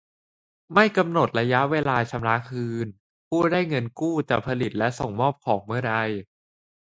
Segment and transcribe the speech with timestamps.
[0.73, 2.87] ไม่กำหนดระยะเวลาชำระคืน
[3.29, 5.95] ผู้ได้เงินกู้จะผลิตและส่งมอบของเมื่อใด